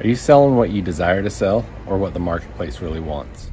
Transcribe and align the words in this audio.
Are 0.00 0.06
you 0.06 0.16
selling 0.16 0.56
what 0.56 0.70
you 0.70 0.80
desire 0.80 1.22
to 1.22 1.28
sell 1.28 1.62
or 1.86 1.98
what 1.98 2.14
the 2.14 2.20
marketplace 2.20 2.80
really 2.80 3.00
wants? 3.00 3.50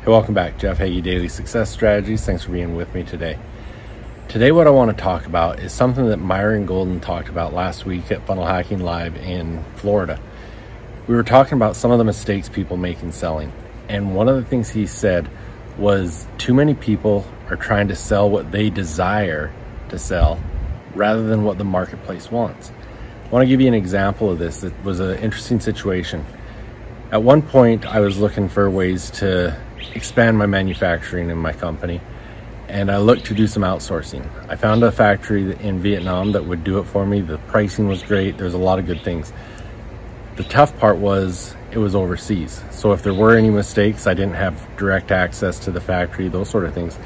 Hey, 0.00 0.08
welcome 0.08 0.34
back. 0.34 0.58
Jeff 0.58 0.78
Hagee, 0.78 1.00
Daily 1.00 1.28
Success 1.28 1.70
Strategies. 1.70 2.26
Thanks 2.26 2.42
for 2.42 2.50
being 2.50 2.74
with 2.74 2.92
me 2.92 3.04
today. 3.04 3.38
Today, 4.26 4.50
what 4.50 4.66
I 4.66 4.70
want 4.70 4.90
to 4.90 5.00
talk 5.00 5.26
about 5.26 5.60
is 5.60 5.72
something 5.72 6.08
that 6.08 6.16
Myron 6.16 6.66
Golden 6.66 6.98
talked 6.98 7.28
about 7.28 7.54
last 7.54 7.86
week 7.86 8.10
at 8.10 8.26
Funnel 8.26 8.46
Hacking 8.46 8.80
Live 8.80 9.14
in 9.18 9.64
Florida. 9.76 10.20
We 11.06 11.14
were 11.14 11.22
talking 11.22 11.54
about 11.54 11.76
some 11.76 11.92
of 11.92 11.98
the 11.98 12.04
mistakes 12.04 12.48
people 12.48 12.76
make 12.76 13.00
in 13.00 13.12
selling 13.12 13.52
and 13.88 14.14
one 14.14 14.28
of 14.28 14.36
the 14.36 14.44
things 14.44 14.68
he 14.68 14.86
said 14.86 15.28
was 15.78 16.26
too 16.38 16.54
many 16.54 16.74
people 16.74 17.26
are 17.48 17.56
trying 17.56 17.88
to 17.88 17.96
sell 17.96 18.28
what 18.28 18.50
they 18.50 18.70
desire 18.70 19.52
to 19.88 19.98
sell 19.98 20.40
rather 20.94 21.26
than 21.26 21.44
what 21.44 21.58
the 21.58 21.64
marketplace 21.64 22.30
wants. 22.30 22.72
I 23.24 23.28
want 23.30 23.42
to 23.42 23.48
give 23.48 23.60
you 23.60 23.68
an 23.68 23.74
example 23.74 24.30
of 24.30 24.38
this. 24.38 24.64
It 24.64 24.72
was 24.84 25.00
an 25.00 25.18
interesting 25.18 25.60
situation. 25.60 26.24
At 27.10 27.22
one 27.22 27.42
point, 27.42 27.86
I 27.86 28.00
was 28.00 28.18
looking 28.18 28.48
for 28.48 28.68
ways 28.70 29.10
to 29.12 29.56
expand 29.94 30.36
my 30.36 30.46
manufacturing 30.46 31.30
in 31.30 31.38
my 31.38 31.52
company, 31.52 32.00
and 32.68 32.90
I 32.90 32.98
looked 32.98 33.26
to 33.26 33.34
do 33.34 33.46
some 33.46 33.62
outsourcing. 33.62 34.28
I 34.48 34.56
found 34.56 34.82
a 34.82 34.92
factory 34.92 35.56
in 35.60 35.80
Vietnam 35.80 36.32
that 36.32 36.44
would 36.44 36.64
do 36.64 36.78
it 36.78 36.84
for 36.84 37.06
me. 37.06 37.20
The 37.20 37.38
pricing 37.38 37.88
was 37.88 38.02
great, 38.02 38.36
there's 38.36 38.54
a 38.54 38.58
lot 38.58 38.78
of 38.78 38.86
good 38.86 39.02
things. 39.02 39.32
The 40.36 40.44
tough 40.44 40.78
part 40.78 40.98
was 40.98 41.54
it 41.70 41.78
was 41.78 41.94
overseas. 41.94 42.62
So 42.70 42.92
if 42.92 43.02
there 43.02 43.14
were 43.14 43.36
any 43.36 43.50
mistakes, 43.50 44.06
I 44.06 44.14
didn't 44.14 44.34
have 44.34 44.76
direct 44.76 45.10
access 45.10 45.58
to 45.60 45.70
the 45.70 45.80
factory, 45.80 46.28
those 46.28 46.48
sort 46.48 46.64
of 46.64 46.74
things. 46.74 46.98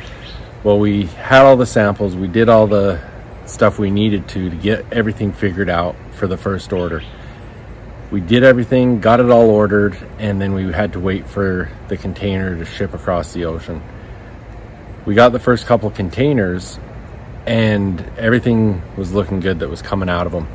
Well, 0.62 0.78
we 0.78 1.06
had 1.06 1.44
all 1.44 1.56
the 1.56 1.66
samples, 1.66 2.14
we 2.14 2.28
did 2.28 2.48
all 2.48 2.66
the 2.66 3.00
stuff 3.46 3.78
we 3.78 3.91
needed 3.91 4.28
to 4.28 4.50
to 4.50 4.56
get 4.56 4.84
everything 4.92 5.32
figured 5.32 5.69
out 5.69 5.96
for 6.12 6.27
the 6.27 6.36
first 6.36 6.72
order. 6.72 7.02
We 8.10 8.20
did 8.20 8.44
everything, 8.44 9.00
got 9.00 9.20
it 9.20 9.30
all 9.30 9.50
ordered, 9.50 9.96
and 10.19 10.41
then 10.41 10.52
we 10.52 10.70
had 10.70 10.92
to 10.92 11.00
wait 11.00 11.26
for 11.26 11.70
the 11.88 11.97
container 11.97 12.56
to 12.56 12.64
ship 12.64 12.94
across 12.94 13.32
the 13.32 13.47
ocean. 13.47 13.82
We 15.06 15.14
got 15.14 15.32
the 15.32 15.41
first 15.41 15.66
couple 15.66 15.91
containers 15.91 16.78
and 17.47 18.00
everything 18.16 18.82
was 18.97 19.12
looking 19.12 19.41
good 19.41 19.58
that 19.58 19.69
was 19.69 19.82
coming 19.82 20.08
out 20.08 20.26
of 20.26 20.32
them. 20.32 20.47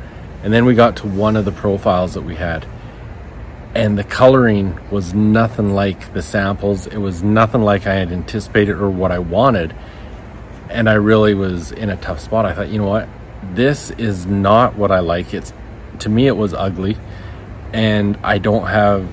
And 0.42 0.52
then 0.52 0.64
we 0.64 0.74
got 0.74 0.96
to 0.98 1.06
one 1.06 1.36
of 1.36 1.44
the 1.44 1.52
profiles 1.52 2.14
that 2.14 2.22
we 2.22 2.36
had 2.36 2.64
and 3.78 3.96
the 3.96 4.02
coloring 4.02 4.76
was 4.90 5.14
nothing 5.14 5.72
like 5.72 6.12
the 6.12 6.20
samples. 6.20 6.88
It 6.88 6.96
was 6.96 7.22
nothing 7.22 7.62
like 7.62 7.86
I 7.86 7.94
had 7.94 8.10
anticipated 8.10 8.72
or 8.72 8.90
what 8.90 9.12
I 9.12 9.20
wanted. 9.20 9.72
And 10.68 10.90
I 10.90 10.94
really 10.94 11.32
was 11.34 11.70
in 11.70 11.88
a 11.88 11.96
tough 11.96 12.18
spot. 12.18 12.44
I 12.44 12.54
thought, 12.54 12.70
you 12.70 12.78
know 12.78 12.88
what? 12.88 13.08
This 13.54 13.92
is 13.92 14.26
not 14.26 14.74
what 14.74 14.90
I 14.90 14.98
like. 14.98 15.32
It's 15.32 15.52
to 16.00 16.08
me 16.08 16.26
it 16.26 16.36
was 16.36 16.54
ugly 16.54 16.96
and 17.72 18.18
I 18.24 18.38
don't 18.38 18.66
have 18.66 19.08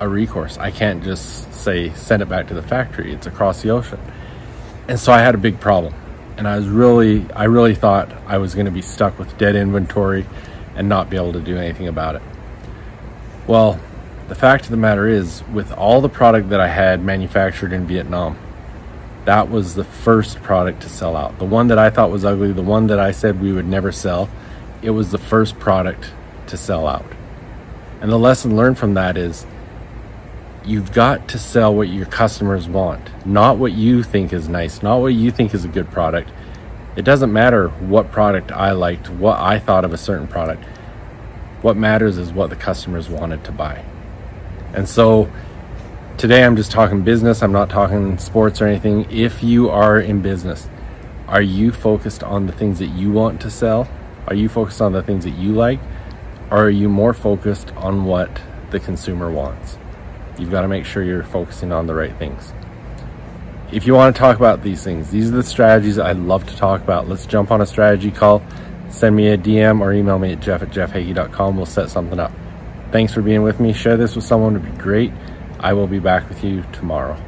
a 0.00 0.08
recourse. 0.08 0.56
I 0.56 0.70
can't 0.70 1.04
just 1.04 1.52
say 1.52 1.92
send 1.92 2.22
it 2.22 2.30
back 2.30 2.48
to 2.48 2.54
the 2.54 2.62
factory. 2.62 3.12
It's 3.12 3.26
across 3.26 3.60
the 3.60 3.68
ocean. 3.72 4.00
And 4.88 4.98
so 4.98 5.12
I 5.12 5.18
had 5.18 5.34
a 5.34 5.38
big 5.38 5.60
problem. 5.60 5.92
And 6.38 6.48
I 6.48 6.56
was 6.56 6.66
really 6.66 7.30
I 7.32 7.44
really 7.44 7.74
thought 7.74 8.10
I 8.26 8.38
was 8.38 8.54
going 8.54 8.64
to 8.64 8.72
be 8.72 8.80
stuck 8.80 9.18
with 9.18 9.36
dead 9.36 9.54
inventory 9.54 10.24
and 10.76 10.88
not 10.88 11.10
be 11.10 11.18
able 11.18 11.34
to 11.34 11.42
do 11.42 11.58
anything 11.58 11.88
about 11.88 12.14
it. 12.14 12.22
Well, 13.46 13.78
the 14.28 14.34
fact 14.34 14.64
of 14.64 14.70
the 14.70 14.76
matter 14.76 15.08
is, 15.08 15.42
with 15.52 15.72
all 15.72 16.02
the 16.02 16.08
product 16.08 16.50
that 16.50 16.60
I 16.60 16.68
had 16.68 17.02
manufactured 17.02 17.72
in 17.72 17.86
Vietnam, 17.86 18.38
that 19.24 19.50
was 19.50 19.74
the 19.74 19.84
first 19.84 20.42
product 20.42 20.82
to 20.82 20.88
sell 20.88 21.16
out. 21.16 21.38
The 21.38 21.46
one 21.46 21.68
that 21.68 21.78
I 21.78 21.88
thought 21.88 22.10
was 22.10 22.24
ugly, 22.24 22.52
the 22.52 22.62
one 22.62 22.86
that 22.88 22.98
I 22.98 23.10
said 23.10 23.40
we 23.40 23.52
would 23.52 23.66
never 23.66 23.90
sell, 23.90 24.28
it 24.82 24.90
was 24.90 25.10
the 25.10 25.18
first 25.18 25.58
product 25.58 26.12
to 26.48 26.56
sell 26.56 26.86
out. 26.86 27.06
And 28.00 28.12
the 28.12 28.18
lesson 28.18 28.54
learned 28.54 28.78
from 28.78 28.94
that 28.94 29.16
is 29.16 29.46
you've 30.64 30.92
got 30.92 31.28
to 31.28 31.38
sell 31.38 31.74
what 31.74 31.88
your 31.88 32.06
customers 32.06 32.68
want, 32.68 33.26
not 33.26 33.56
what 33.56 33.72
you 33.72 34.02
think 34.02 34.32
is 34.32 34.48
nice, 34.48 34.82
not 34.82 34.98
what 34.98 35.14
you 35.14 35.30
think 35.30 35.54
is 35.54 35.64
a 35.64 35.68
good 35.68 35.90
product. 35.90 36.30
It 36.96 37.04
doesn't 37.04 37.32
matter 37.32 37.68
what 37.68 38.12
product 38.12 38.52
I 38.52 38.72
liked, 38.72 39.08
what 39.08 39.38
I 39.38 39.58
thought 39.58 39.84
of 39.84 39.94
a 39.94 39.98
certain 39.98 40.28
product. 40.28 40.64
What 41.62 41.76
matters 41.76 42.18
is 42.18 42.32
what 42.32 42.50
the 42.50 42.56
customers 42.56 43.08
wanted 43.08 43.44
to 43.44 43.52
buy. 43.52 43.84
And 44.74 44.88
so 44.88 45.30
today 46.16 46.44
I'm 46.44 46.56
just 46.56 46.70
talking 46.70 47.02
business. 47.02 47.42
I'm 47.42 47.52
not 47.52 47.70
talking 47.70 48.18
sports 48.18 48.60
or 48.60 48.66
anything. 48.66 49.10
If 49.10 49.42
you 49.42 49.70
are 49.70 49.98
in 49.98 50.20
business, 50.20 50.68
are 51.26 51.42
you 51.42 51.72
focused 51.72 52.22
on 52.22 52.46
the 52.46 52.52
things 52.52 52.78
that 52.78 52.88
you 52.88 53.10
want 53.10 53.40
to 53.42 53.50
sell? 53.50 53.88
Are 54.26 54.34
you 54.34 54.48
focused 54.48 54.80
on 54.80 54.92
the 54.92 55.02
things 55.02 55.24
that 55.24 55.32
you 55.32 55.52
like? 55.52 55.80
Or 56.50 56.64
are 56.64 56.70
you 56.70 56.88
more 56.88 57.14
focused 57.14 57.70
on 57.76 58.04
what 58.04 58.40
the 58.70 58.80
consumer 58.80 59.30
wants? 59.30 59.78
You've 60.38 60.50
got 60.50 60.62
to 60.62 60.68
make 60.68 60.84
sure 60.84 61.02
you're 61.02 61.24
focusing 61.24 61.72
on 61.72 61.86
the 61.86 61.94
right 61.94 62.16
things. 62.18 62.52
If 63.70 63.86
you 63.86 63.94
want 63.94 64.14
to 64.14 64.18
talk 64.18 64.36
about 64.36 64.62
these 64.62 64.82
things, 64.82 65.10
these 65.10 65.28
are 65.28 65.36
the 65.36 65.42
strategies 65.42 65.98
I 65.98 66.12
love 66.12 66.46
to 66.46 66.56
talk 66.56 66.82
about. 66.82 67.08
Let's 67.08 67.26
jump 67.26 67.50
on 67.50 67.60
a 67.60 67.66
strategy 67.66 68.10
call. 68.10 68.42
Send 68.88 69.14
me 69.14 69.28
a 69.28 69.36
DM 69.36 69.80
or 69.80 69.92
email 69.92 70.18
me 70.18 70.32
at 70.32 70.40
jeff 70.40 70.62
at 70.62 70.70
jeffhagee.com. 70.70 71.56
We'll 71.56 71.66
set 71.66 71.90
something 71.90 72.18
up. 72.18 72.32
Thanks 72.90 73.12
for 73.12 73.20
being 73.20 73.42
with 73.42 73.60
me. 73.60 73.74
Share 73.74 73.98
this 73.98 74.16
with 74.16 74.24
someone 74.24 74.54
would 74.54 74.64
be 74.64 74.82
great. 74.82 75.12
I 75.60 75.74
will 75.74 75.86
be 75.86 75.98
back 75.98 76.26
with 76.26 76.42
you 76.42 76.64
tomorrow. 76.72 77.22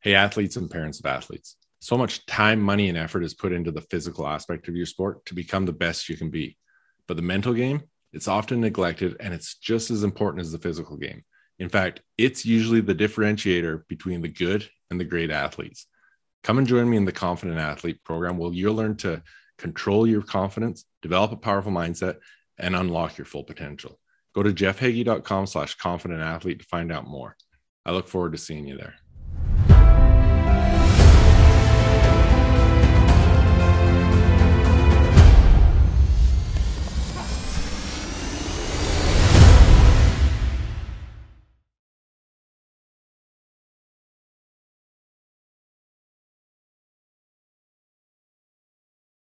Hey, 0.00 0.14
athletes 0.14 0.56
and 0.56 0.70
parents 0.70 1.00
of 1.00 1.04
athletes. 1.04 1.56
So 1.80 1.98
much 1.98 2.24
time, 2.24 2.62
money, 2.62 2.88
and 2.88 2.96
effort 2.96 3.24
is 3.24 3.34
put 3.34 3.52
into 3.52 3.70
the 3.70 3.82
physical 3.82 4.26
aspect 4.26 4.66
of 4.66 4.74
your 4.74 4.86
sport 4.86 5.26
to 5.26 5.34
become 5.34 5.66
the 5.66 5.74
best 5.74 6.08
you 6.08 6.16
can 6.16 6.30
be. 6.30 6.56
But 7.06 7.18
the 7.18 7.22
mental 7.22 7.52
game, 7.52 7.82
it's 8.14 8.26
often 8.26 8.62
neglected 8.62 9.16
and 9.20 9.34
it's 9.34 9.56
just 9.58 9.90
as 9.90 10.02
important 10.02 10.40
as 10.40 10.50
the 10.50 10.58
physical 10.58 10.96
game. 10.96 11.24
In 11.58 11.68
fact, 11.68 12.00
it's 12.16 12.46
usually 12.46 12.80
the 12.80 12.94
differentiator 12.94 13.86
between 13.86 14.22
the 14.22 14.28
good 14.28 14.66
and 14.90 14.98
the 14.98 15.04
great 15.04 15.30
athletes. 15.30 15.86
Come 16.42 16.56
and 16.56 16.66
join 16.66 16.88
me 16.88 16.96
in 16.96 17.04
the 17.04 17.12
Confident 17.12 17.58
Athlete 17.58 18.02
program 18.02 18.38
where 18.38 18.50
you'll 18.50 18.74
learn 18.74 18.96
to 18.98 19.22
control 19.58 20.06
your 20.06 20.22
confidence, 20.22 20.86
develop 21.02 21.32
a 21.32 21.36
powerful 21.36 21.70
mindset, 21.70 22.16
and 22.56 22.74
unlock 22.74 23.18
your 23.18 23.26
full 23.26 23.44
potential. 23.44 24.00
Go 24.34 24.42
to 24.42 24.52
jeffhagee.com 24.52 25.46
slash 25.46 25.76
confident 25.76 26.20
athlete 26.20 26.60
to 26.60 26.66
find 26.66 26.90
out 26.92 27.06
more. 27.06 27.36
I 27.86 27.92
look 27.92 28.08
forward 28.08 28.32
to 28.32 28.38
seeing 28.38 28.66
you 28.66 28.76
there. 28.76 28.94